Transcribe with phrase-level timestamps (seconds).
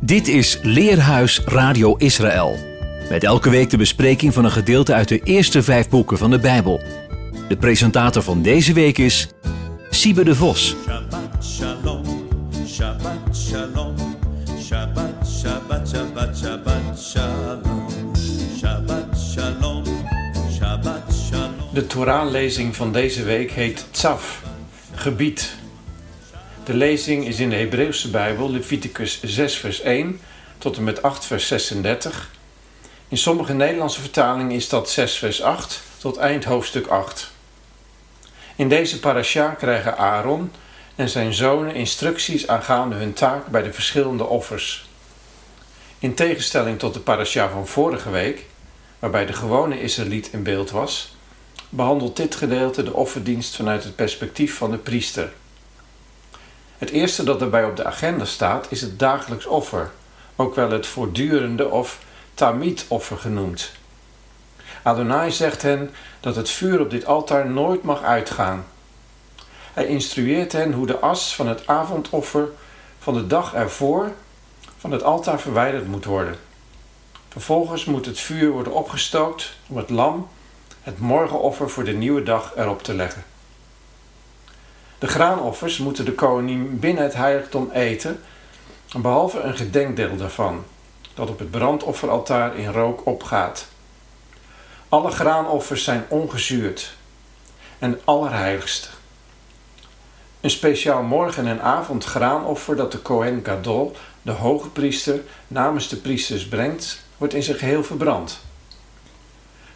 [0.00, 2.56] Dit is Leerhuis Radio Israël.
[3.08, 6.38] Met elke week de bespreking van een gedeelte uit de eerste vijf boeken van de
[6.38, 6.80] Bijbel.
[7.48, 9.28] De presentator van deze week is
[9.90, 10.76] Siebe de Vos.
[10.84, 12.04] Shabbat shalom,
[12.66, 13.94] Shabbat shalom,
[14.66, 17.86] Shabbat, Shabbat, Shabbat, Shabbat shalom,
[18.58, 19.84] Shabbat shalom,
[20.58, 21.54] Shabbat shalom.
[21.72, 24.42] De Torahlezing van deze week heet Tsaf,
[24.94, 25.57] gebied.
[26.68, 30.20] De lezing is in de Hebreeuwse Bijbel Leviticus 6 vers 1
[30.58, 32.30] tot en met 8 vers 36.
[33.08, 37.30] In sommige Nederlandse vertalingen is dat 6 vers 8 tot eind hoofdstuk 8.
[38.56, 40.52] In deze parasha krijgen Aaron
[40.96, 44.88] en zijn zonen instructies aangaande hun taak bij de verschillende offers.
[45.98, 48.46] In tegenstelling tot de parasha van vorige week,
[48.98, 51.16] waarbij de gewone Israëliet in beeld was,
[51.68, 55.32] behandelt dit gedeelte de offerdienst vanuit het perspectief van de priester.
[56.78, 59.90] Het eerste dat daarbij op de agenda staat is het dagelijks offer,
[60.36, 61.98] ook wel het voortdurende of
[62.34, 63.72] tamid-offer genoemd.
[64.82, 68.64] Adonai zegt hen dat het vuur op dit altaar nooit mag uitgaan.
[69.72, 72.48] Hij instrueert hen hoe de as van het avondoffer
[72.98, 74.12] van de dag ervoor
[74.78, 76.36] van het altaar verwijderd moet worden.
[77.28, 80.28] Vervolgens moet het vuur worden opgestookt om het lam,
[80.82, 83.24] het morgenoffer voor de nieuwe dag, erop te leggen.
[84.98, 88.20] De graanoffers moeten de koning binnen het heiligdom eten,
[88.96, 90.64] behalve een gedenkdeel daarvan,
[91.14, 93.68] dat op het brandofferaltaar in rook opgaat.
[94.88, 96.94] Alle graanoffers zijn ongezuurd
[97.78, 98.88] en allerheiligste.
[100.40, 106.48] Een speciaal morgen- en avondgraanoffer dat de Kohen Gadol, de hoge priester, namens de priesters
[106.48, 108.40] brengt, wordt in zijn geheel verbrand.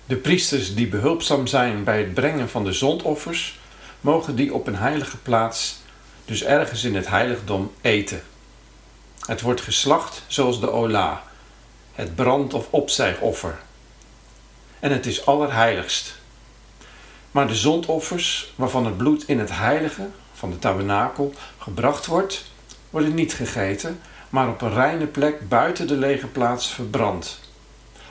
[0.06, 3.60] De priesters die behulpzaam zijn bij het brengen van de zondoffers,
[4.02, 5.80] mogen die op een heilige plaats,
[6.24, 8.22] dus ergens in het heiligdom, eten.
[9.26, 11.22] Het wordt geslacht zoals de ola,
[11.92, 13.58] het brand- of opstijgoffer.
[14.80, 16.14] En het is allerheiligst.
[17.30, 22.44] Maar de zondoffers, waarvan het bloed in het heilige van de tabernakel gebracht wordt,
[22.90, 27.40] worden niet gegeten, maar op een reine plek buiten de lege plaats verbrand.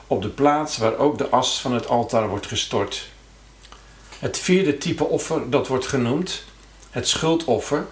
[0.06, 3.10] Op de plaats waar ook de as van het altaar wordt gestort.
[4.22, 6.44] Het vierde type offer dat wordt genoemd,
[6.90, 7.86] het schuldoffer,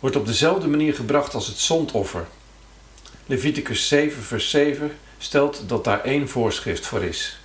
[0.00, 2.26] wordt op dezelfde manier gebracht als het zondoffer.
[3.26, 7.40] Leviticus 7, vers 7 stelt dat daar één voorschrift voor is.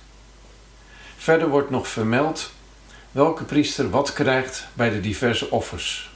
[1.16, 2.50] Verder wordt nog vermeld
[3.10, 6.10] welke priester wat krijgt bij de diverse offers.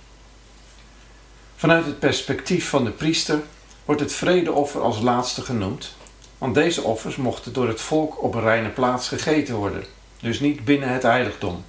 [1.56, 3.41] Vanuit het perspectief van de priester
[3.84, 5.94] wordt het vredeoffer als laatste genoemd,
[6.38, 9.84] want deze offers mochten door het volk op een reine plaats gegeten worden,
[10.20, 11.65] dus niet binnen het heiligdom.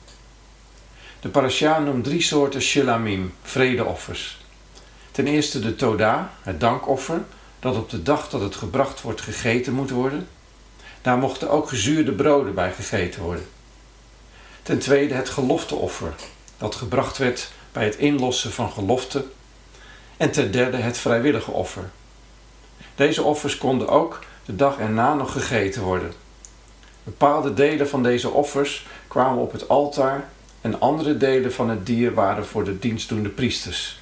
[1.22, 4.38] De parasha noemt drie soorten shilamim, vredeoffers.
[5.12, 7.24] Ten eerste de toda, het dankoffer,
[7.60, 10.28] dat op de dag dat het gebracht wordt gegeten moet worden.
[11.02, 13.46] Daar mochten ook gezuurde broden bij gegeten worden.
[14.64, 16.14] Ten tweede het gelofteoffer,
[16.58, 19.26] dat gebracht werd bij het inlossen van gelofte.
[20.18, 21.90] En ten derde het vrijwillige offer.
[22.96, 26.14] Deze offers konden ook de dag erna nog gegeten worden.
[27.04, 30.30] Bepaalde delen van deze offers kwamen op het altaar
[30.62, 34.00] en andere delen van het dier waren voor de dienstdoende priesters.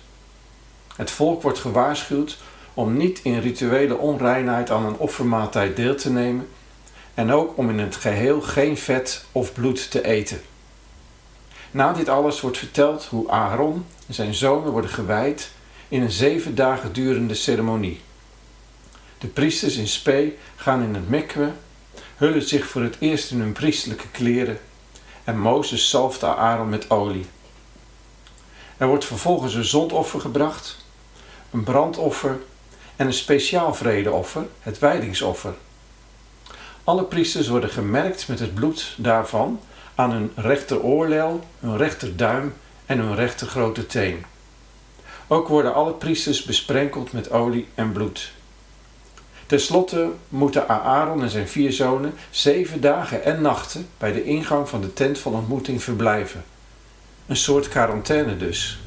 [0.96, 2.38] Het volk wordt gewaarschuwd
[2.74, 6.48] om niet in rituele onreinheid aan een offermaaltijd deel te nemen
[7.14, 10.42] en ook om in het geheel geen vet of bloed te eten.
[11.72, 15.52] Na dit alles wordt verteld hoe Aaron en zijn zonen worden gewijd
[15.88, 18.02] in een zeven dagen durende ceremonie.
[19.18, 21.52] De priesters in spe gaan in het mikwe,
[22.16, 24.60] hullen zich voor het eerst in hun priestelijke kleren
[25.24, 27.26] en Mozes zalfde Aaron met olie.
[28.78, 30.86] Er wordt vervolgens een zondoffer gebracht,
[31.52, 32.40] een brandoffer
[32.96, 35.54] en een speciaal vredeoffer, het wijdingsoffer.
[36.84, 39.60] Alle priesters worden gemerkt met het bloed daarvan
[39.96, 42.54] aan hun rechteroorlel, hun rechterduim
[42.86, 44.26] en hun rechter grote teen.
[45.28, 48.32] Ook worden alle priesters besprenkeld met olie en bloed.
[49.50, 54.70] Ten slotte moeten Aaron en zijn vier zonen zeven dagen en nachten bij de ingang
[54.70, 56.44] van de tent van ontmoeting verblijven.
[57.28, 58.80] Een soort quarantaine dus.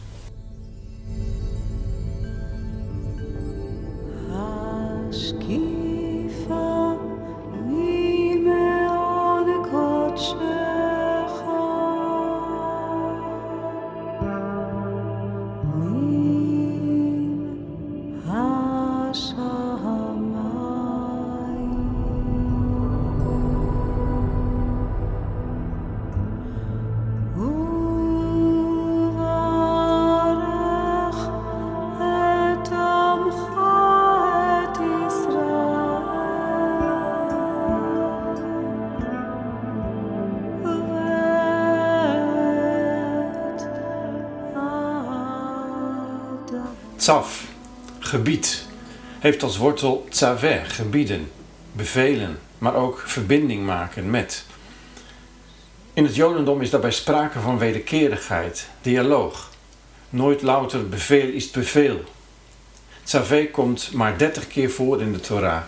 [47.03, 47.45] Tsaf,
[47.99, 48.65] gebied,
[49.19, 51.31] heeft als wortel tsaveh, gebieden,
[51.73, 54.45] bevelen, maar ook verbinding maken met.
[55.93, 59.51] In het Jodendom is daarbij sprake van wederkerigheid, dialoog.
[60.11, 62.05] Nooit louter beveel is beveel.
[63.03, 65.63] Tsaveh komt maar dertig keer voor in de Torah.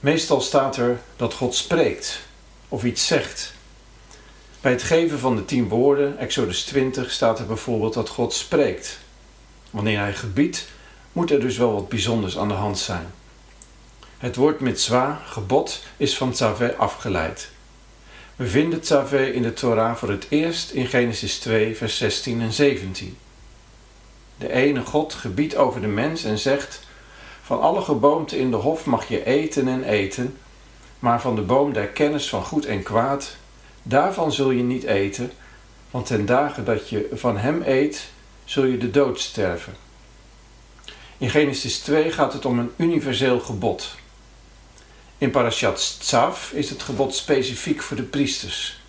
[0.00, 2.20] Meestal staat er dat God spreekt
[2.68, 3.52] of iets zegt.
[4.60, 8.98] Bij het geven van de tien woorden, Exodus 20, staat er bijvoorbeeld dat God spreekt.
[9.70, 10.68] Wanneer hij gebiedt,
[11.12, 13.06] moet er dus wel wat bijzonders aan de hand zijn.
[14.18, 17.50] Het woord mitzwa, gebod, is van tzaveh afgeleid.
[18.36, 22.52] We vinden tzaveh in de Torah voor het eerst in Genesis 2, vers 16 en
[22.52, 23.16] 17.
[24.36, 26.80] De ene God gebiedt over de mens en zegt:
[27.42, 30.36] Van alle geboomten in de hof mag je eten en eten,
[30.98, 33.36] maar van de boom der kennis van goed en kwaad,
[33.82, 35.32] daarvan zul je niet eten,
[35.90, 38.08] want ten dagen dat je van hem eet,
[38.50, 39.76] zul je de dood sterven.
[41.18, 43.94] In Genesis 2 gaat het om een universeel gebod.
[45.18, 48.80] In Parashat Tzav is het gebod specifiek voor de priesters.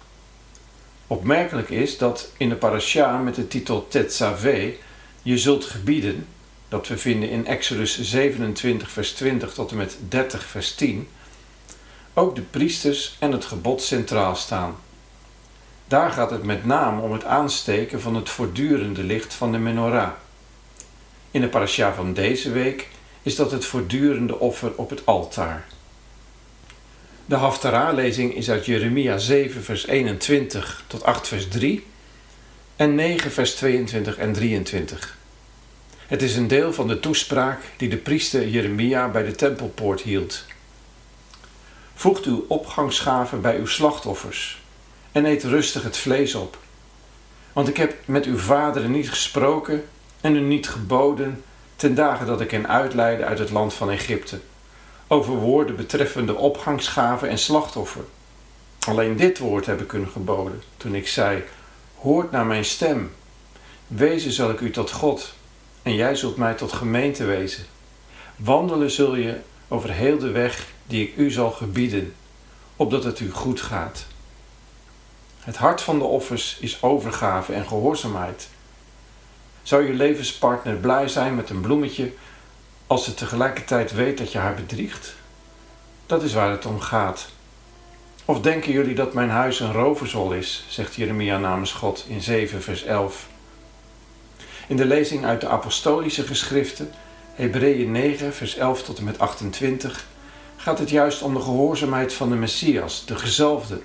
[1.08, 4.74] Opmerkelijk is dat in de parasha met de titel Tetzaveh,
[5.22, 6.28] je zult gebieden,
[6.68, 11.08] dat we vinden in Exodus 27 vers 20 tot en met 30 vers 10,
[12.14, 14.76] ook de priesters en het gebod centraal staan.
[15.92, 20.12] Daar gaat het met name om het aansteken van het voortdurende licht van de menorah.
[21.32, 22.88] In de parasha van deze week
[23.22, 25.66] is dat het voortdurende offer op het altaar.
[27.26, 31.86] De Haftarah-lezing is uit Jeremia 7 vers 21 tot 8 vers 3
[32.76, 35.18] en 9 vers 22 en 23.
[36.08, 40.46] Het is een deel van de toespraak die de priester Jeremia bij de tempelpoort hield.
[41.96, 44.61] Voegt uw opgangsgaven bij uw slachtoffers
[45.12, 46.58] en eet rustig het vlees op.
[47.54, 49.86] Want ik heb met uw vaderen niet gesproken
[50.22, 51.44] en u niet geboden
[51.76, 54.40] ten dagen dat ik hen uitleidde uit het land van Egypte,
[55.08, 58.04] over woorden betreffende opgangsgaven en slachtoffer.
[58.80, 61.44] Alleen dit woord heb ik hun geboden, toen ik zei,
[61.98, 63.12] hoort naar mijn stem.
[63.88, 65.34] Wezen zal ik u tot God,
[65.82, 67.66] en jij zult mij tot gemeente wezen.
[68.36, 69.38] Wandelen zul je
[69.68, 72.14] over heel de weg die ik u zal gebieden,
[72.76, 74.06] opdat het u goed gaat.
[75.42, 78.50] Het hart van de offers is overgave en gehoorzaamheid.
[79.64, 82.12] Zou je levenspartner blij zijn met een bloemetje
[82.88, 85.16] als ze tegelijkertijd weet dat je haar bedriegt?
[86.06, 87.30] Dat is waar het om gaat.
[88.26, 92.62] Of denken jullie dat mijn huis een roverzol is, zegt Jeremia namens God in 7
[92.62, 93.28] vers 11.
[94.68, 96.92] In de lezing uit de apostolische geschriften,
[97.34, 100.06] Hebreeën 9 vers 11 tot en met 28,
[100.56, 103.82] gaat het juist om de gehoorzaamheid van de Messias, de gezalfde,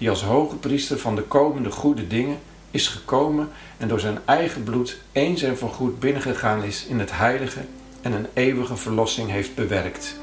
[0.00, 2.38] die als hoge priester van de komende goede dingen
[2.70, 7.60] is gekomen en door zijn eigen bloed eens en voorgoed binnengegaan is in het heilige
[8.00, 10.16] en een eeuwige verlossing heeft bewerkt.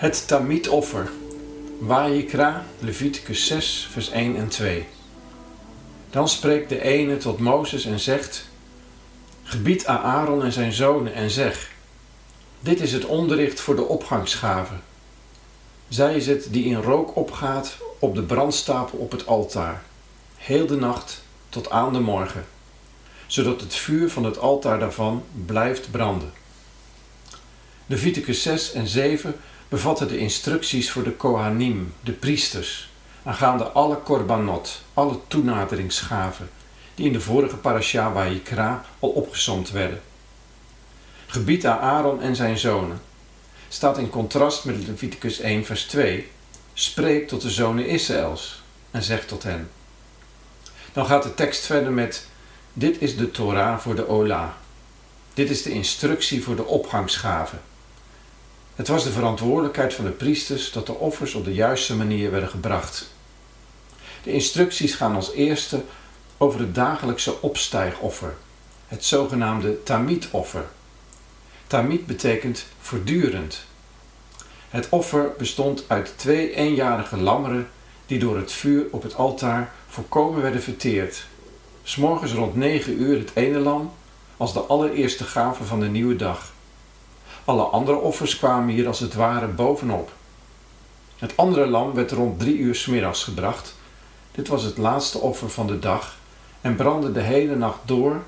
[0.00, 1.10] Het Tamid-offer.
[1.78, 4.86] Wajikra, Leviticus 6, vers 1 en 2.
[6.10, 8.48] Dan spreekt de ene tot Mozes en zegt:
[9.42, 11.70] Gebied aan Aaron en zijn zonen en zeg:
[12.60, 14.74] Dit is het onderricht voor de opgangsgave.
[15.88, 19.82] Zij is het die in rook opgaat op de brandstapel op het altaar.
[20.36, 22.44] heel de nacht tot aan de morgen,
[23.26, 26.32] zodat het vuur van het altaar daarvan blijft branden.
[27.86, 29.34] Leviticus 6 en 7
[29.70, 32.90] bevatten de instructies voor de Kohanim, de priesters,
[33.22, 36.50] aangaande alle korbanot, alle toenaderingsgaven,
[36.94, 40.00] die in de vorige parasha Wayikra al opgezomd werden.
[41.26, 43.00] Gebied aan Aaron en zijn zonen
[43.68, 46.28] staat in contrast met Leviticus 1 vers 2,
[46.74, 49.70] spreek tot de zonen Israëls en zegt tot hen.
[50.92, 52.26] Dan gaat de tekst verder met,
[52.72, 54.56] dit is de Torah voor de Ola.
[55.34, 57.60] Dit is de instructie voor de opgangsgaven.
[58.80, 62.48] Het was de verantwoordelijkheid van de priesters dat de offers op de juiste manier werden
[62.48, 63.10] gebracht.
[64.22, 65.82] De instructies gaan als eerste
[66.38, 68.34] over het dagelijkse opstijgoffer,
[68.86, 70.64] het zogenaamde Tamid-offer.
[71.66, 73.64] Tamid betekent voortdurend.
[74.68, 77.68] Het offer bestond uit twee eenjarige lammeren
[78.06, 81.26] die door het vuur op het altaar volkomen werden verteerd.
[81.82, 83.92] S'morgens rond 9 uur het ene lam
[84.36, 86.52] als de allereerste gave van de nieuwe dag.
[87.50, 90.12] Alle andere offers kwamen hier als het ware bovenop.
[91.18, 93.74] Het andere lam werd rond drie uur smiddags gebracht.
[94.32, 96.16] Dit was het laatste offer van de dag
[96.60, 98.22] en brandde de hele nacht door,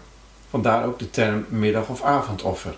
[0.51, 2.75] vandaar ook de term middag- of avondoffer.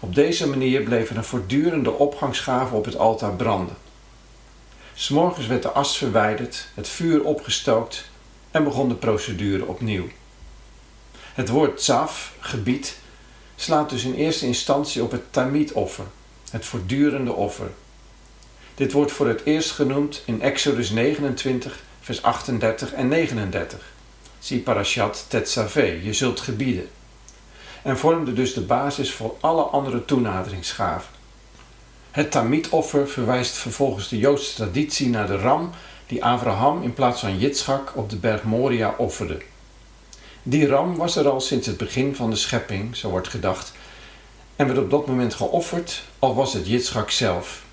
[0.00, 3.76] Op deze manier bleef er een voortdurende opgangsgave op het altaar branden.
[4.94, 8.10] S'morgens werd de as verwijderd, het vuur opgestookt
[8.50, 10.06] en begon de procedure opnieuw.
[11.34, 13.00] Het woord tsaf, gebied,
[13.62, 16.04] slaat dus in eerste instantie op het tamid-offer,
[16.50, 17.70] het voortdurende offer.
[18.74, 23.92] Dit wordt voor het eerst genoemd in Exodus 29, vers 38 en 39.
[24.38, 26.88] Zie Parashat Tetzaveh, je zult gebieden.
[27.82, 31.10] En vormde dus de basis voor alle andere toenaderingsgaven.
[32.10, 35.70] Het Tamid-offer verwijst vervolgens de Joodse traditie naar de ram
[36.06, 39.38] die Abraham in plaats van Jitschak op de berg Moria offerde.
[40.42, 43.72] Die ram was er al sinds het begin van de schepping, zo wordt gedacht,
[44.56, 47.64] en werd op dat moment geofferd, al was het Jitschak zelf.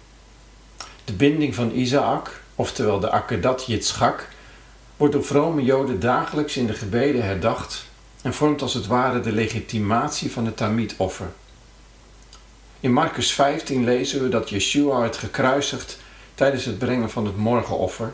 [1.05, 4.27] De binding van Isaac, oftewel de Akedat Jitschak,
[4.97, 7.85] wordt door vrome Joden dagelijks in de gebeden herdacht
[8.21, 11.31] en vormt als het ware de legitimatie van het Tamid-offer.
[12.79, 15.99] In Marcus 15 lezen we dat Yeshua werd gekruisigd
[16.35, 18.13] tijdens het brengen van het morgenoffer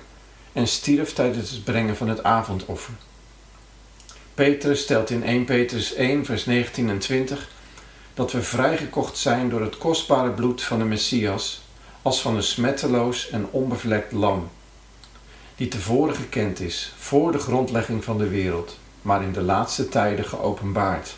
[0.54, 2.94] en stierf tijdens het brengen van het avondoffer.
[4.36, 7.50] Petrus stelt in 1 Petrus 1, vers 19 en 20
[8.14, 11.62] dat we vrijgekocht zijn door het kostbare bloed van de Messias
[12.02, 14.50] als van een smetteloos en onbevlekt lam,
[15.56, 20.26] die tevoren gekend is voor de grondlegging van de wereld, maar in de laatste tijden
[20.26, 21.16] geopenbaard.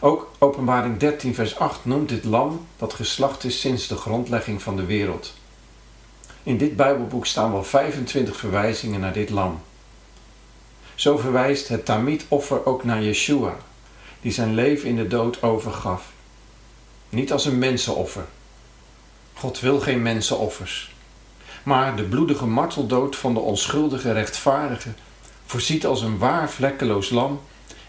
[0.00, 4.76] Ook Openbaring 13, vers 8 noemt dit lam dat geslacht is sinds de grondlegging van
[4.76, 5.34] de wereld.
[6.42, 9.60] In dit Bijbelboek staan wel 25 verwijzingen naar dit lam.
[10.96, 13.56] Zo verwijst het Tamid-offer ook naar Yeshua,
[14.20, 16.12] die zijn leven in de dood overgaf.
[17.08, 18.24] Niet als een mensenoffer.
[19.34, 20.94] God wil geen mensenoffers.
[21.62, 24.88] Maar de bloedige marteldood van de onschuldige rechtvaardige
[25.46, 27.40] voorziet als een waar vlekkeloos lam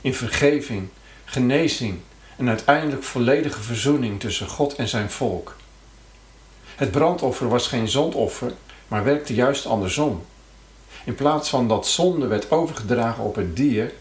[0.02, 0.88] in vergeving,
[1.26, 2.00] genezing
[2.38, 5.56] en uiteindelijk volledige verzoening tussen God en zijn volk.
[6.76, 8.54] Het brandoffer was geen zondoffer,
[8.88, 10.26] maar werkte juist andersom.
[11.08, 13.94] In plaats van dat zonde werd overgedragen op het dier,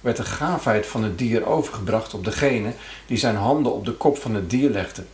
[0.00, 2.72] werd de gaafheid van het dier overgebracht op degene
[3.06, 5.04] die zijn handen op de kop van het dier legde.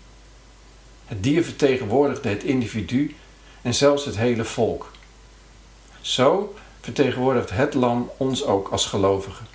[1.06, 3.16] Het dier vertegenwoordigde het individu
[3.62, 4.90] en zelfs het hele volk.
[6.00, 9.46] Zo vertegenwoordigt het lam ons ook als gelovigen.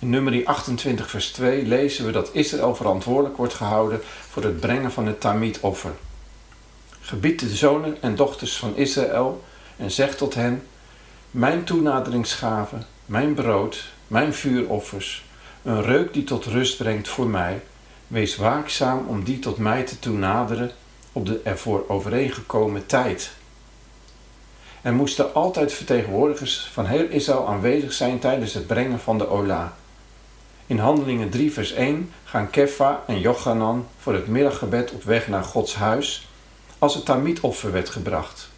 [0.00, 4.92] In nummer 28 vers 2 lezen we dat Israël verantwoordelijk wordt gehouden voor het brengen
[4.92, 5.92] van het Tamid-offer.
[7.00, 9.44] Gebied de zonen en dochters van Israël
[9.76, 10.62] en zeg tot hen,
[11.32, 15.24] mijn toenaderingsgave, mijn brood, mijn vuuroffers,
[15.62, 17.62] een reuk die tot rust brengt voor mij,
[18.06, 20.70] wees waakzaam om die tot mij te toenaderen
[21.12, 23.32] op de ervoor overeengekomen tijd.
[24.82, 29.76] Er moesten altijd vertegenwoordigers van heel Israël aanwezig zijn tijdens het brengen van de Ola.
[30.66, 35.44] In Handelingen 3 vers 1 gaan Kefa en Jochanan voor het middaggebed op weg naar
[35.44, 36.28] Gods huis
[36.78, 38.51] als het Tamid-offer werd gebracht.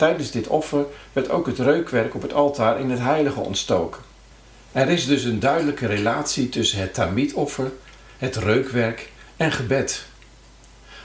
[0.00, 4.02] Tijdens dit offer werd ook het reukwerk op het altaar in het heilige ontstoken.
[4.72, 7.72] Er is dus een duidelijke relatie tussen het Tamid-offer,
[8.18, 10.04] het reukwerk en gebed.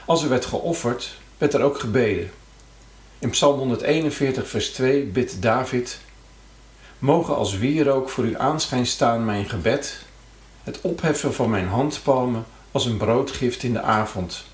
[0.04, 2.30] Als er werd geofferd, werd er ook gebeden.
[3.18, 5.98] In Psalm 141, vers 2 bidt David:
[6.98, 9.98] Mogen als wierook voor u aanschijn staan mijn gebed,
[10.62, 14.44] het opheffen van mijn handpalmen als een broodgift in de avond.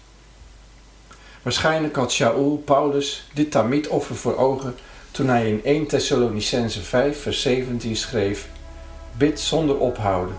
[1.43, 4.75] Waarschijnlijk had Shaul Paulus dit Tamid-offer voor ogen
[5.11, 8.49] toen hij in 1 Thessalonicense 5 vers 17 schreef:
[9.17, 10.37] Bid zonder ophouden.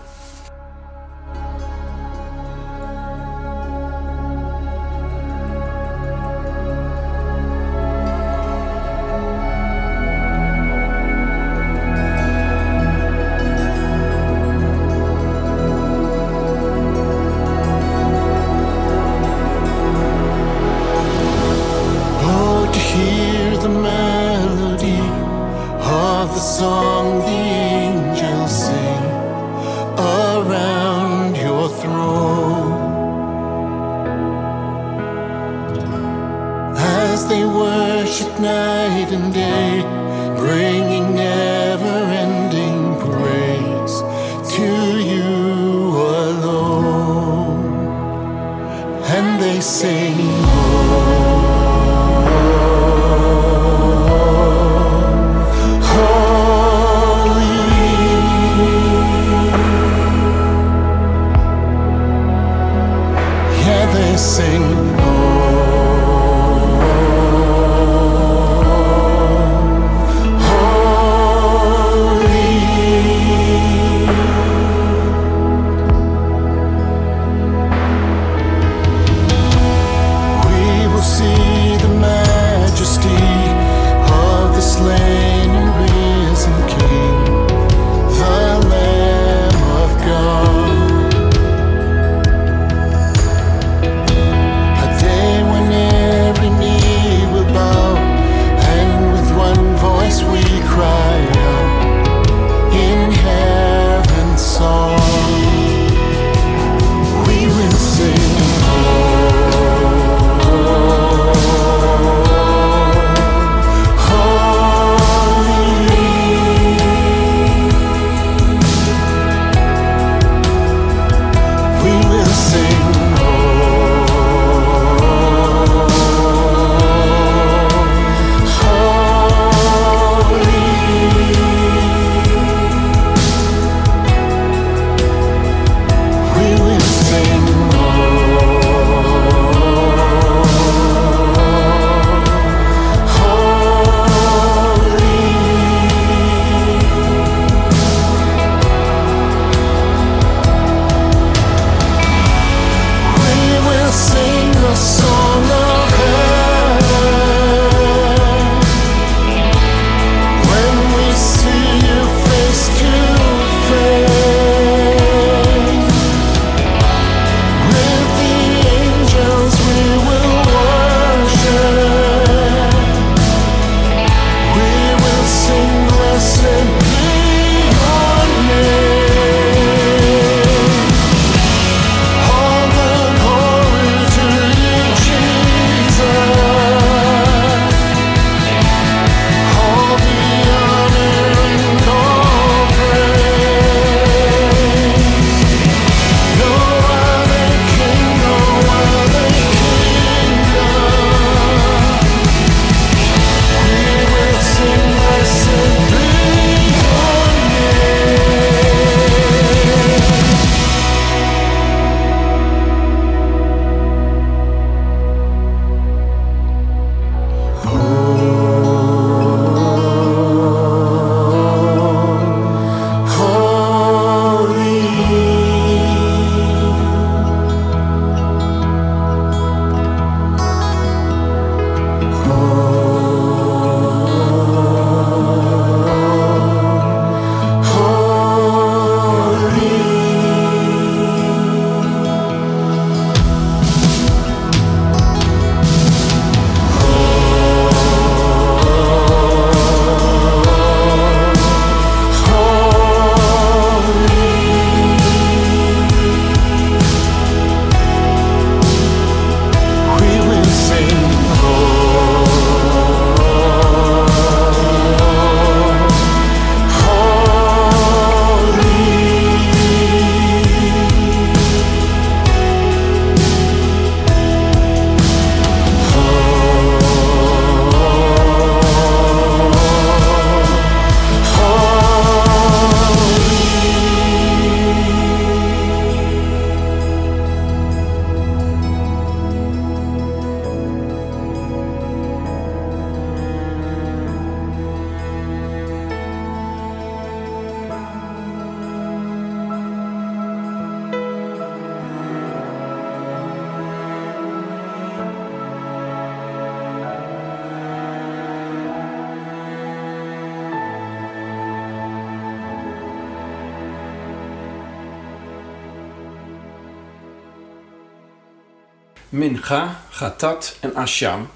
[319.14, 321.28] Mincha, Gatat en Asham,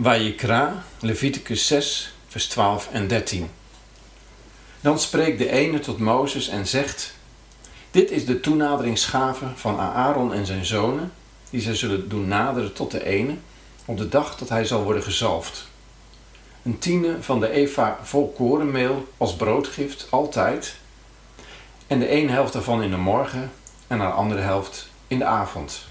[0.00, 3.50] Vayikra, Leviticus 6, vers 12 en 13.
[4.80, 7.14] Dan spreekt de ene tot Mozes en zegt:
[7.90, 11.12] Dit is de toenaderingsgave van Aaron en zijn zonen,
[11.50, 13.34] die zij zullen doen naderen tot de ene,
[13.84, 15.66] op de dag dat hij zal worden gezalfd.
[16.62, 20.76] Een tiende van de eva vol korenmeel als broodgift, altijd,
[21.86, 23.52] en de ene helft daarvan in de morgen
[23.86, 25.90] en de andere helft in de avond.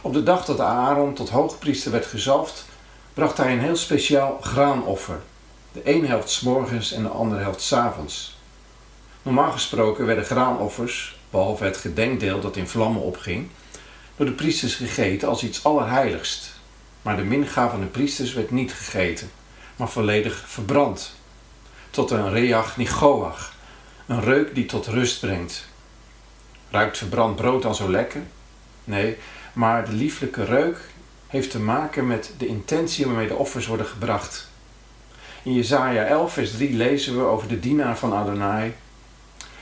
[0.00, 2.64] Op de dag dat Aaron tot hoogpriester werd gezalfd,
[3.14, 5.20] bracht hij een heel speciaal graanoffer.
[5.72, 8.38] De ene helft s morgens en de andere helft s avonds.
[9.22, 13.48] Normaal gesproken werden graanoffers, behalve het gedenkdeel dat in vlammen opging,
[14.16, 16.54] door de priesters gegeten als iets allerheiligst.
[17.02, 19.30] Maar de minga van de priesters werd niet gegeten,
[19.76, 21.14] maar volledig verbrand.
[21.90, 23.52] Tot een reach nigoach,
[24.06, 25.66] een reuk die tot rust brengt.
[26.70, 28.22] Ruikt verbrand brood dan zo lekker?
[28.84, 29.16] Nee,
[29.56, 30.78] maar de lieflijke reuk
[31.26, 34.48] heeft te maken met de intentie waarmee de offers worden gebracht.
[35.42, 38.74] In Jesaja 11, vers 3 lezen we over de dienaar van Adonai.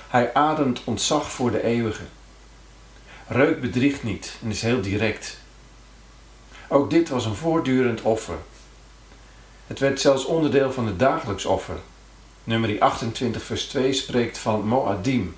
[0.09, 2.03] Hij ademt ontzag voor de eeuwige.
[3.27, 5.39] Reuk bedriegt niet en is heel direct.
[6.69, 8.39] Ook dit was een voortdurend offer.
[9.67, 11.77] Het werd zelfs onderdeel van het dagelijks offer.
[12.45, 15.37] Nummer 28, vers 2 spreekt van Moadim,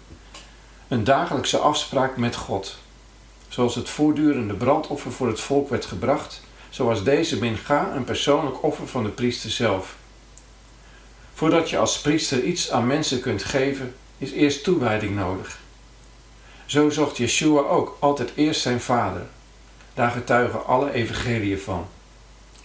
[0.88, 2.84] een dagelijkse afspraak met God.
[3.48, 8.62] Zoals het voortdurende brandoffer voor het volk werd gebracht, zo was deze mincha een persoonlijk
[8.62, 9.96] offer van de priester zelf.
[11.34, 15.58] Voordat je als priester iets aan mensen kunt geven, is eerst toewijding nodig.
[16.66, 19.22] Zo zocht Yeshua ook altijd eerst zijn vader.
[19.94, 21.86] Daar getuigen alle evangeliën van.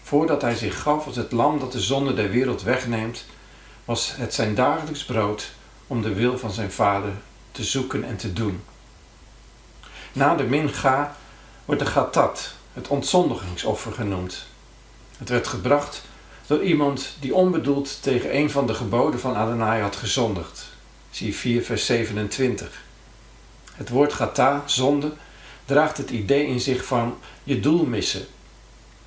[0.03, 3.25] Voordat hij zich gaf als het lam dat de zonde der wereld wegneemt,
[3.85, 5.51] was het zijn dagelijks brood
[5.87, 7.11] om de wil van zijn vader
[7.51, 8.61] te zoeken en te doen.
[10.13, 11.15] Na de mincha
[11.65, 14.45] wordt de gatat, het ontzondigingsoffer genoemd.
[15.17, 16.01] Het werd gebracht
[16.47, 20.69] door iemand die onbedoeld tegen een van de geboden van Adonai had gezondigd.
[21.09, 22.83] Zie 4 vers 27.
[23.73, 25.13] Het woord gata, zonde,
[25.65, 28.25] draagt het idee in zich van je doel missen.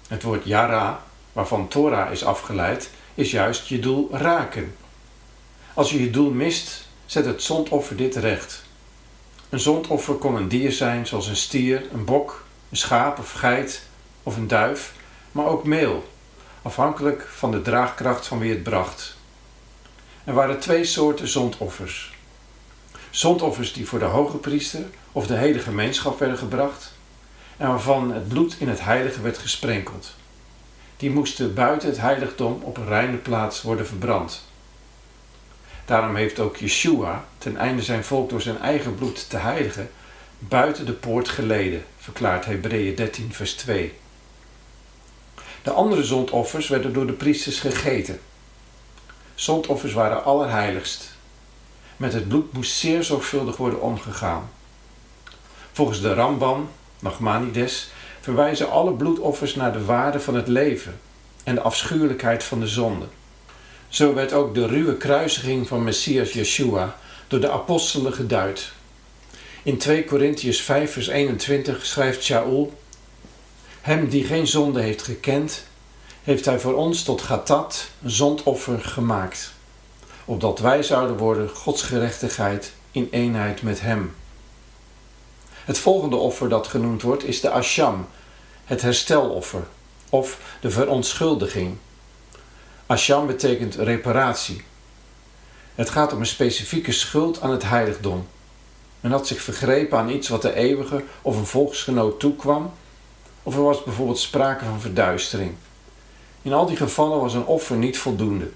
[0.09, 4.77] Het woord yara, waarvan Torah is afgeleid, is juist je doel raken.
[5.75, 8.64] Als je je doel mist, zet het zondoffer dit recht.
[9.55, 13.83] Een zondoffer kon een dier zijn, zoals een stier, een bok, een schaap of geit
[14.23, 14.95] of een duif,
[15.33, 16.13] maar ook meel,
[16.63, 19.17] afhankelijk van de draagkracht van wie het bracht.
[20.25, 22.15] Er waren twee soorten zondoffers.
[23.11, 26.93] Zondoffers die voor de hoge priester of de hele gemeenschap werden gebracht
[27.57, 30.15] en waarvan het bloed in het heilige werd gesprenkeld.
[30.97, 34.45] Die moesten buiten het heiligdom op een reine plaats worden verbrand.
[35.85, 39.91] Daarom heeft ook Yeshua, ten einde zijn volk door zijn eigen bloed te heiligen,
[40.39, 43.93] buiten de poort geleden, verklaart Hebreeën 13, vers 2.
[45.63, 48.21] De andere zondoffers werden door de priesters gegeten.
[49.35, 51.17] Zondoffers waren allerheiligst.
[51.97, 54.51] Met het bloed moest zeer zorgvuldig worden omgegaan.
[55.73, 56.69] Volgens de Ramban,
[56.99, 61.01] Nachmanides, verwijzen alle bloedoffers naar de waarde van het leven
[61.45, 63.07] en de afschuwelijkheid van de zonde.
[63.95, 66.97] Zo werd ook de ruwe kruisiging van Messias Yeshua
[67.29, 68.73] door de apostelen geduid.
[69.63, 72.73] In 2 Korintiërs 5 vers 21 schrijft Shaul:
[73.81, 75.65] Hem die geen zonde heeft gekend,
[76.23, 79.53] heeft hij voor ons tot gatat, zondoffer, gemaakt,
[80.25, 84.15] opdat wij zouden worden Gods gerechtigheid in eenheid met hem.
[85.51, 88.07] Het volgende offer dat genoemd wordt is de asham,
[88.65, 89.67] het hersteloffer,
[90.11, 91.77] of de verontschuldiging.
[92.87, 94.63] Asham betekent reparatie.
[95.75, 98.27] Het gaat om een specifieke schuld aan het heiligdom.
[99.01, 102.73] Men had zich vergrepen aan iets wat de eeuwige of een volksgenoot toekwam,
[103.43, 105.55] of er was bijvoorbeeld sprake van verduistering.
[106.43, 108.51] In al die gevallen was een offer niet voldoende.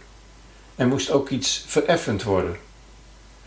[0.74, 2.56] Er moest ook iets vereffend worden.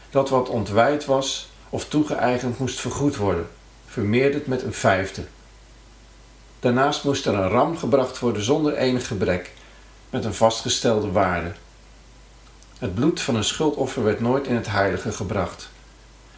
[0.09, 3.49] Dat wat ontwijd was of toegeëigend moest vergoed worden,
[3.87, 5.25] vermeerderd met een vijfde.
[6.59, 9.51] Daarnaast moest er een ram gebracht worden zonder enig gebrek,
[10.11, 11.51] met een vastgestelde waarde.
[12.79, 15.69] Het bloed van een schuldoffer werd nooit in het heilige gebracht.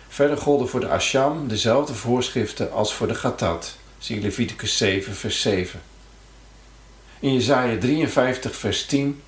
[0.07, 3.75] Verder golden voor de asham dezelfde voorschriften als voor de gatat.
[3.97, 5.81] Zie Leviticus 7, vers 7.
[7.19, 9.21] In Jesaja 53, vers 10,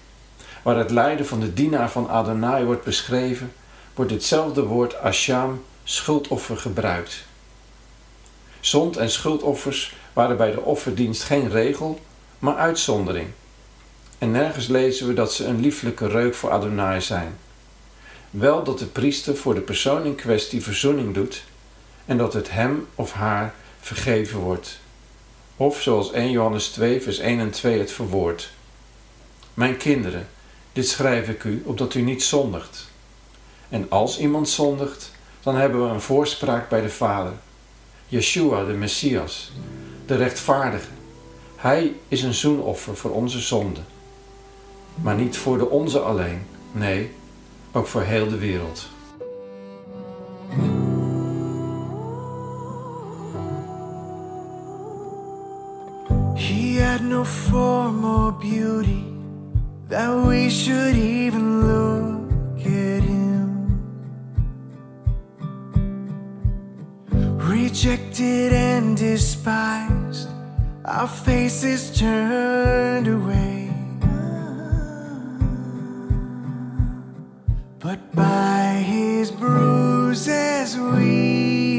[0.63, 3.53] waar het lijden van de dienaar van Adonai wordt beschreven,
[3.93, 7.23] wordt ditzelfde woord asham, schuldoffer, gebruikt.
[8.59, 11.99] Zond- en schuldoffers waren bij de offerdienst geen regel,
[12.39, 13.27] maar uitzondering.
[14.17, 17.37] En nergens lezen we dat ze een lieflijke reuk voor Adonai zijn.
[18.29, 21.43] Wel dat de priester voor de persoon in kwestie verzoening doet
[22.05, 24.79] en dat het hem of haar vergeven wordt.
[25.55, 28.49] Of zoals 1 Johannes 2, vers 1 en 2 het verwoordt.
[29.53, 30.27] Mijn kinderen,
[30.73, 32.87] dit schrijf ik u opdat u niet zondigt.
[33.69, 37.33] En als iemand zondigt, dan hebben we een voorspraak bij de Vader.
[38.07, 39.51] Yeshua, de Messias,
[40.05, 40.87] de rechtvaardige.
[41.55, 43.85] Hij is een zoenoffer voor onze zonden.
[45.01, 47.11] Maar niet voor de onze alleen, nee,
[47.71, 48.89] ook voor heel de wereld.
[56.35, 59.03] He had no form or beauty
[59.87, 63.81] that we should even look at him.
[67.37, 70.27] Rejected and despised,
[70.85, 73.54] our faces turned away.
[77.85, 81.74] But by his bruises we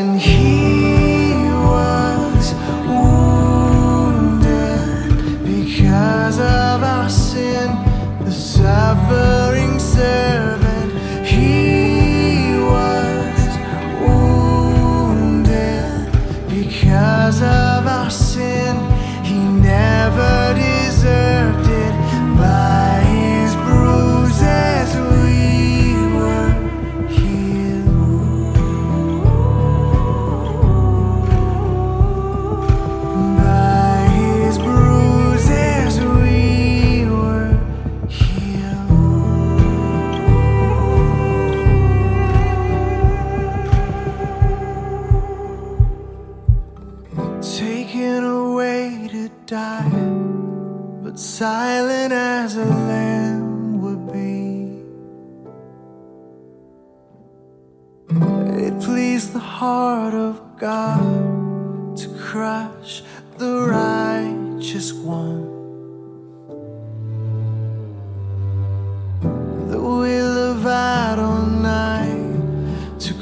[0.00, 0.29] And he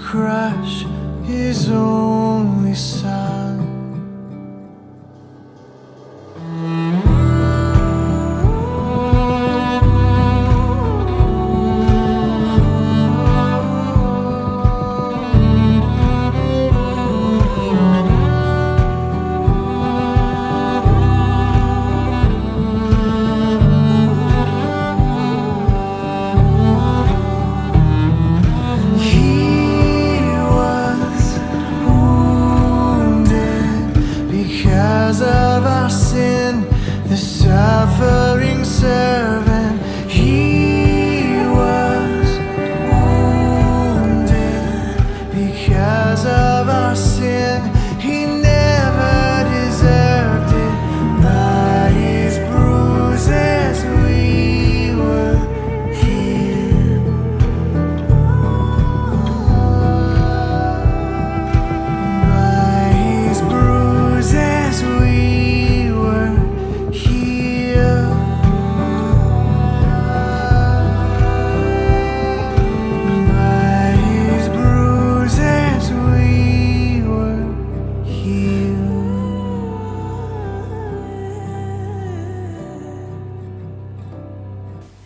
[0.09, 0.87] crash
[1.29, 2.08] is over.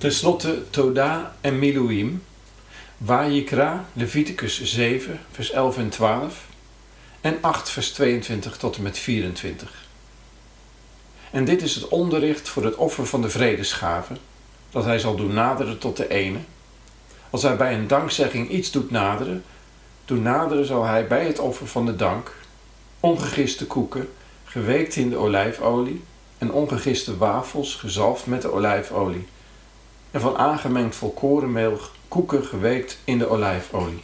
[0.03, 2.23] Ten slotte Toda en Miluim,
[2.97, 6.47] Wajikra, Leviticus 7, vers 11 en 12.
[7.21, 9.87] en 8 vers 22 tot en met 24.
[11.31, 14.17] En dit is het onderricht voor het offer van de vredesgave,
[14.71, 16.39] dat hij zal doen naderen tot de ene.
[17.31, 19.45] Als hij bij een dankzegging iets doet naderen,
[20.05, 22.35] doen naderen zal hij bij het offer van de dank
[23.01, 24.09] ongegiste koeken,
[24.45, 26.03] geweekt in de olijfolie,
[26.39, 29.27] en ongegiste wafels, gezalfd met de olijfolie,
[30.13, 34.03] en van aangemengd volkorenmeel koeken geweekt in de olijfolie.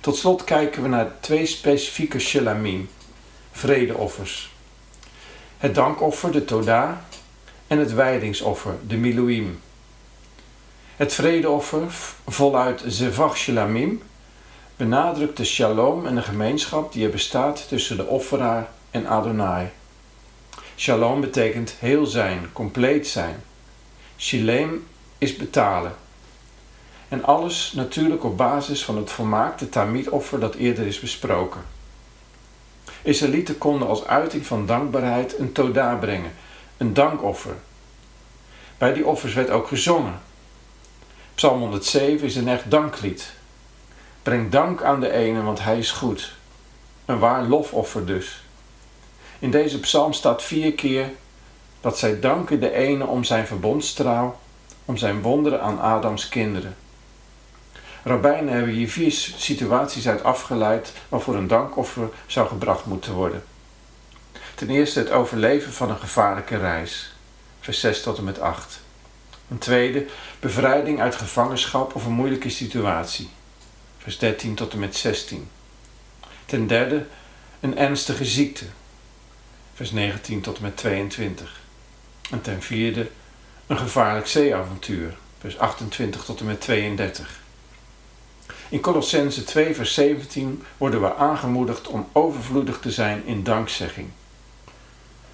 [0.00, 2.88] Tot slot kijken we naar twee specifieke shelamim,
[3.52, 4.52] vredeoffers.
[5.58, 7.04] Het dankoffer, de Toda,
[7.66, 9.60] en het wijdingsoffer, de Miluim.
[10.96, 11.82] Het vredeoffer,
[12.26, 14.02] voluit Zevach Shelamim,
[14.76, 19.70] benadrukt de shalom en de gemeenschap die er bestaat tussen de offeraar en Adonai.
[20.76, 23.42] Shalom betekent heel zijn, compleet zijn.
[24.22, 24.86] Shalem
[25.18, 25.94] is betalen.
[27.08, 31.62] En alles natuurlijk op basis van het volmaakte Tamid-offer dat eerder is besproken.
[33.02, 36.32] Israëlieten konden als uiting van dankbaarheid een toda brengen,
[36.76, 37.54] een dankoffer.
[38.78, 40.20] Bij die offers werd ook gezongen.
[41.34, 43.32] Psalm 107 is een echt danklied.
[44.22, 46.34] Breng dank aan de ene, want hij is goed.
[47.04, 48.42] Een waar lofoffer dus.
[49.38, 51.10] In deze psalm staat vier keer
[51.82, 54.38] dat zij danken de ene om zijn verbondstrouw,
[54.84, 56.76] om zijn wonderen aan Adams kinderen.
[58.04, 63.44] Rabbijnen hebben hier vier situaties uit afgeleid waarvoor een dankoffer zou gebracht moeten worden.
[64.54, 67.14] Ten eerste het overleven van een gevaarlijke reis,
[67.60, 68.80] vers 6 tot en met 8.
[69.48, 70.06] Een tweede,
[70.40, 73.30] bevrijding uit gevangenschap of een moeilijke situatie,
[73.98, 75.48] vers 13 tot en met 16.
[76.46, 77.06] Ten derde,
[77.60, 78.64] een ernstige ziekte,
[79.74, 81.61] vers 19 tot en met 22.
[82.32, 83.10] En ten vierde,
[83.66, 87.40] een gevaarlijk zeeavontuur, vers 28 tot en met 32.
[88.68, 94.08] In Colossense 2, vers 17 worden we aangemoedigd om overvloedig te zijn in dankzegging.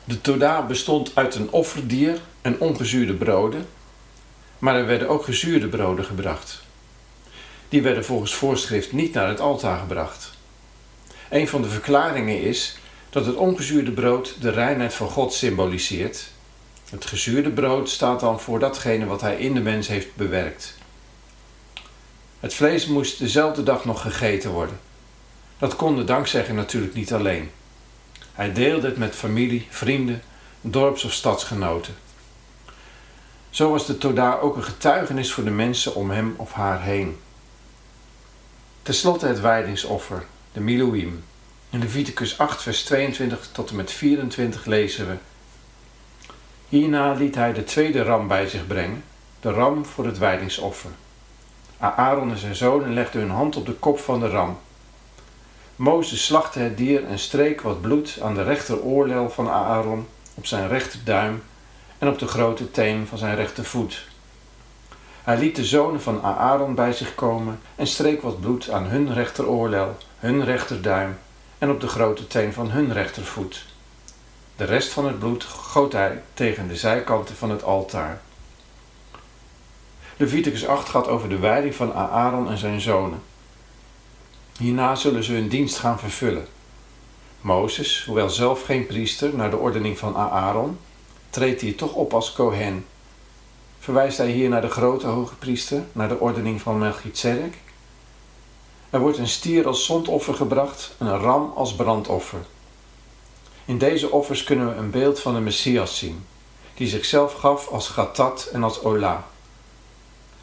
[0.05, 3.67] De Toda bestond uit een offerdier en ongezuurde broden,
[4.59, 6.63] maar er werden ook gezuurde broden gebracht.
[7.69, 10.31] Die werden volgens voorschrift niet naar het altaar gebracht.
[11.31, 12.79] Een van de verklaringen is
[13.11, 16.37] dat het ongezuurde brood de reinheid van God symboliseert.
[16.91, 20.75] Het gezuurde brood staat dan voor datgene wat hij in de mens heeft bewerkt.
[22.41, 24.81] Het vlees moest dezelfde dag nog gegeten worden.
[25.59, 27.51] Dat kon de dankzegger natuurlijk niet alleen.
[28.33, 30.23] Hij deelde het met familie, vrienden,
[30.61, 31.97] dorps- of stadsgenoten.
[33.51, 37.19] Zo was de Toda ook een getuigenis voor de mensen om hem of haar heen.
[38.83, 41.25] Ten slotte het wijdingsoffer, de Miluim.
[41.71, 45.17] In Leviticus 8, vers 22 tot en met 24 lezen we.
[46.69, 49.05] Hierna liet hij de tweede ram bij zich brengen,
[49.41, 50.91] de ram voor het wijdingsoffer.
[51.79, 54.59] Aaron en zijn zonen legden hun hand op de kop van de ram.
[55.77, 60.69] Mozes slachtte het dier en streek wat bloed aan de rechteroorlel van Aaron, op zijn
[60.69, 61.43] rechterduim
[61.99, 64.07] en op de grote teen van zijn rechtervoet.
[65.23, 69.15] Hij liet de zonen van Aaron bij zich komen en streek wat bloed aan hun
[69.15, 71.19] rechteroorlel, hun rechterduim
[71.59, 73.68] en op de grote teen van hun rechtervoet.
[74.59, 78.21] De rest van het bloed goot hij tegen de zijkanten van het altaar.
[80.17, 83.23] Leviticus 8 gaat over de wijding van Aaron en zijn zonen.
[84.59, 86.47] Hierna zullen ze hun dienst gaan vervullen.
[87.41, 90.79] Mozes, hoewel zelf geen priester naar de ordening van Aaron,
[91.31, 92.85] treedt hier toch op als Kohen.
[93.79, 97.59] Verwijst hij hier naar de grote hoge priester, naar de ordening van Melchizedek?
[98.91, 102.41] Er wordt een stier als zondoffer gebracht en een ram als brandoffer.
[103.69, 106.25] In deze offers kunnen we een beeld van de Messias zien,
[106.75, 109.27] die zichzelf gaf als gatat en als ola.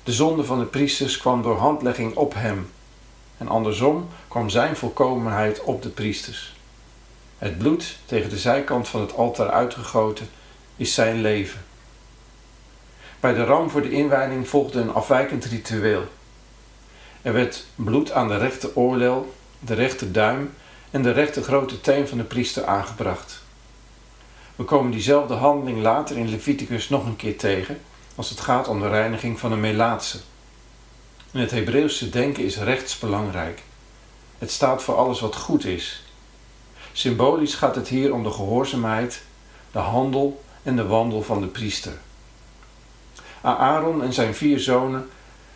[0.04, 2.72] De zonde van de priesters kwam door handlegging op hem,
[3.38, 6.56] en andersom kwam zijn volkomenheid op de priesters.
[7.38, 10.30] Het bloed tegen de zijkant van het altaar uitgegoten
[10.76, 11.66] is zijn leven.
[13.20, 16.04] Bij de ram voor de inwijding volgde een afwijkend ritueel.
[17.22, 20.54] Er werd bloed aan de rechter oorlel, de rechter duim
[20.92, 23.44] en de rechter grote teen van de priester aangebracht.
[24.56, 27.82] We komen diezelfde handeling later in Leviticus nog een keer tegen
[28.16, 30.20] als het gaat om de reiniging van een melaatse.
[31.32, 33.64] In het Hebreeuwse denken is rechts belangrijk.
[34.38, 36.04] Het staat voor alles wat goed is.
[36.92, 39.24] Symbolisch gaat het hier om de gehoorzaamheid,
[39.72, 41.94] de handel en de wandel van de priester.
[43.42, 45.10] Aaron en zijn vier zonen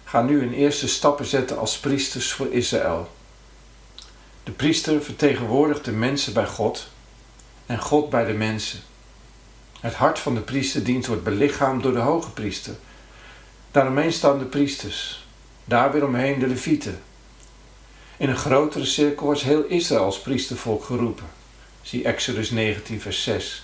[0.03, 3.09] gaan nu hun eerste stappen zetten als priesters voor Israël.
[4.49, 6.87] De priester vertegenwoordigt de mensen bij God
[7.65, 8.79] en God bij de mensen.
[9.79, 12.75] Het hart van de priesterdienst wordt belichaamd door de hoge priester.
[13.71, 15.27] Daaromheen staan de priesters,
[15.65, 17.01] daar weer omheen de levieten.
[18.17, 21.27] In een grotere cirkel wordt heel Israël als priestervolk geroepen.
[21.81, 23.63] Zie Exodus 19, vers 6.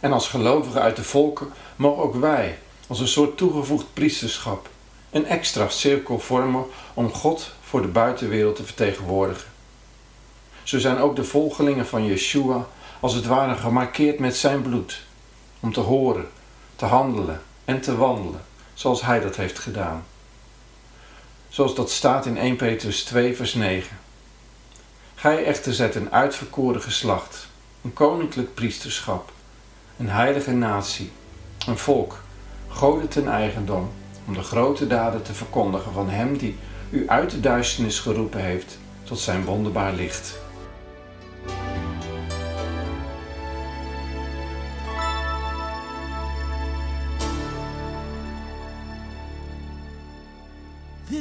[0.00, 4.68] En als gelovigen uit de volken mogen ook wij, als een soort toegevoegd priesterschap,
[5.10, 9.51] een extra cirkel vormen om God voor de buitenwereld te vertegenwoordigen.
[10.72, 12.66] Zo zijn ook de volgelingen van Yeshua
[13.00, 15.02] als het ware gemarkeerd met zijn bloed,
[15.60, 16.28] om te horen,
[16.76, 18.40] te handelen en te wandelen
[18.74, 20.04] zoals hij dat heeft gedaan.
[21.48, 23.98] Zoals dat staat in 1 Petrus 2, vers 9.
[25.14, 27.48] Gij echter zet een uitverkoren geslacht,
[27.82, 29.32] een koninklijk priesterschap,
[29.98, 31.10] een heilige natie,
[31.66, 32.20] een volk,
[32.68, 33.90] goden ten eigendom,
[34.26, 36.56] om de grote daden te verkondigen van Hem die
[36.90, 40.41] u uit de duisternis geroepen heeft tot zijn wonderbaar licht.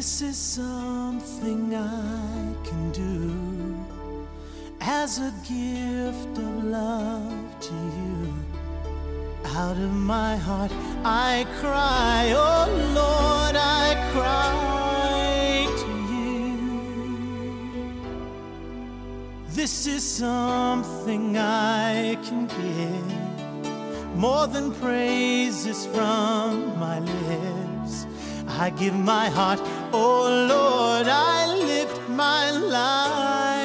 [0.02, 3.76] This is something I can do
[4.82, 8.34] as a gift of love to you.
[9.46, 10.72] Out of my heart
[11.06, 17.94] I cry, oh Lord, I cry to you.
[19.50, 28.08] This is something I can give more than praises from my lips.
[28.48, 29.62] I give my heart,
[29.94, 33.61] oh Lord, I lift my life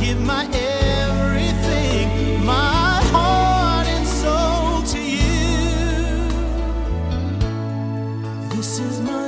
[0.00, 6.28] give my everything, my heart and soul to you.
[8.50, 9.27] This is my